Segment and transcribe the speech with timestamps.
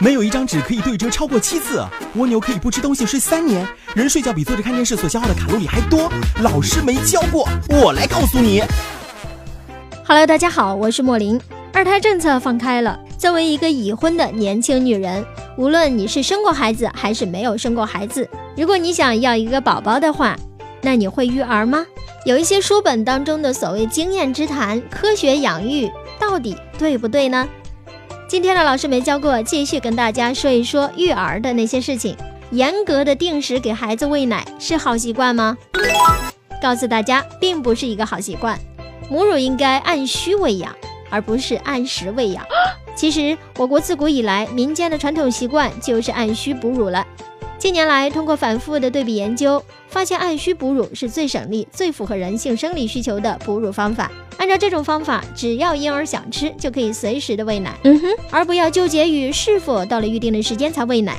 [0.00, 1.82] 没有一张纸可以对折超过七次。
[2.16, 3.66] 蜗牛可以不吃东西睡三年。
[3.94, 6.12] 人睡觉比坐着看电视所消耗的卡路里还多。
[6.42, 8.62] 老师没教过，我来告诉你。
[10.06, 11.40] Hello，大家好，我是莫林。
[11.72, 15.24] 二胎政策放开了，作为一个已婚的年轻女人，
[15.56, 20.36] 无论你是生过孩子还是没有生过孩子，如果你想要一个宝宝的话，
[20.82, 21.86] 那你会育儿吗？
[22.26, 27.48] 有一些书本当中的所谓经验之谈，科学养育到底对不对呢？
[28.34, 32.16] 今天的老师没教过，继续跟大家说一说育儿的那些事情。
[32.50, 35.56] 严格的定时给孩子喂奶是好习惯吗？
[36.60, 38.58] 告诉大家，并不是一个好习惯。
[39.08, 40.74] 母乳应该按需喂养，
[41.10, 42.44] 而不是按时喂养。
[42.96, 47.06] 其实，我国自古以来民间的传统习惯就是按需哺乳了。
[47.58, 54.10] 近年来，通过反复的对比研究，发现按需哺乳是最省力、最符合人性生理需求的哺乳方法。
[54.36, 57.74] 按照这种方法，只要婴儿想吃，就可以随时的喂奶。
[57.84, 61.16] 嗯哼，而不要纠结于是否到了预定的时间才喂奶。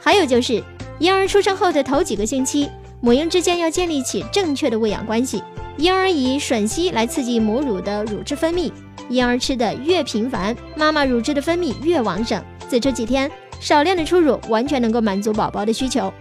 [0.00, 0.62] 还有就是，
[0.98, 2.68] 婴儿出生后的头几个星期，
[3.00, 5.42] 母婴之间要建立起正确的喂养关系。
[5.76, 8.72] 婴儿以吮吸来刺激母乳的乳汁分泌，
[9.08, 12.42] 婴儿吃的越频繁，妈妈乳汁的分泌越旺盛。
[12.66, 16.12] 在这几天，少量的初乳完全能够满足宝宝的需求。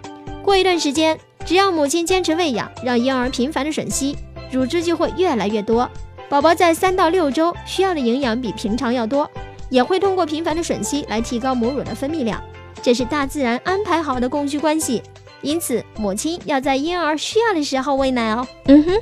[0.44, 4.18] 过一段时间，只要母亲坚持喂养，让婴儿频繁的吮吸，
[4.52, 5.90] 乳汁就会越来越多。
[6.30, 9.30] 宝宝在三到六周需要的营养比平常要多，
[9.70, 12.42] 也会通过频繁的吮吸来提高母乳的分泌量。
[12.82, 15.02] 这是大自然安排好的供需关系，
[15.42, 18.48] 因此母亲要在婴儿需要的时候喂奶哦。
[18.66, 18.94] 嗯哼。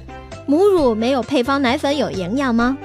[0.48, 2.78] 母乳没有配方奶粉有营养吗？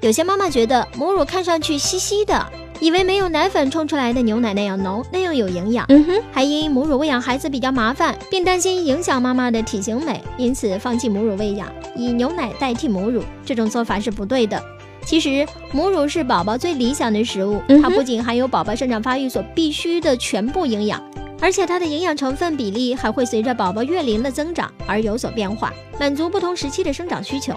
[0.00, 2.44] 有些妈妈觉得母乳看上去稀稀的，
[2.80, 5.84] 以为没有奶粉冲出来的牛奶那样浓，那样有营养。
[5.88, 13.22] 嗯哼，还因母乳喂养孩子比较麻烦，并担心影响妈妈的体型美，因此放弃母乳喂养，以牛奶代替母乳。
[13.44, 14.62] 这种做法是不对的。
[15.04, 21.02] 其实母乳是宝宝最理想的食物，它不仅含有宝宝生长发育所必需的全部营养。
[21.40, 27.54] 而且它的营养成分比例还会随着宝宝月龄的增长而有所变化，满足不同时期的生长需求。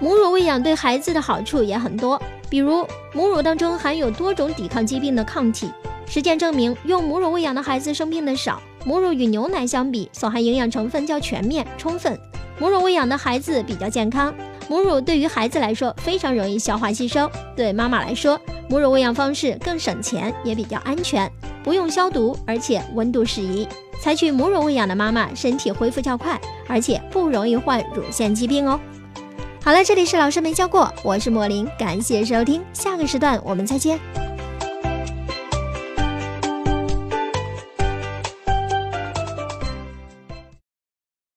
[0.00, 5.70] 母乳喂养对孩子的好处也很多，比如母乳当中含有多种抵抗疾病的抗体。
[6.06, 8.60] 实践证明，用母乳喂养的孩子生病的少。
[8.84, 12.18] 母乳与牛奶相比，所含营养成分较全面充分，
[12.58, 14.34] 母乳喂养的孩子比较健康。
[14.68, 18.38] 母乳对于孩子来说非常容易消化吸收，对妈妈来说，
[18.68, 21.30] 母乳喂养方式更省钱，也比较安全。
[21.62, 23.66] 不用消毒，而且温度适宜。
[24.02, 26.38] 采取母乳喂养的妈妈身体恢复较快，
[26.68, 28.78] 而且不容易患乳腺疾病哦。
[29.64, 33.98] 好了，这里是老师没教过，我是莫林，感谢收听，下个时段我们再见。